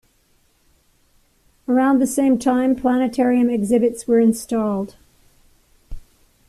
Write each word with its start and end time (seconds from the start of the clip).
Around 1.67 1.99
the 1.99 2.07
same 2.07 2.39
time, 2.39 2.75
planetarium 2.75 3.51
exhibits 3.51 4.07
were 4.07 4.19
installed. 4.19 4.95